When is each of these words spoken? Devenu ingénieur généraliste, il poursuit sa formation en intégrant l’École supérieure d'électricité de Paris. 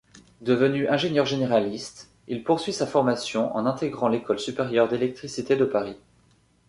Devenu 0.41 0.87
ingénieur 0.89 1.27
généraliste, 1.27 2.09
il 2.27 2.43
poursuit 2.43 2.73
sa 2.73 2.87
formation 2.87 3.55
en 3.55 3.67
intégrant 3.67 4.07
l’École 4.07 4.39
supérieure 4.39 4.87
d'électricité 4.87 5.55
de 5.55 5.65
Paris. 5.65 5.99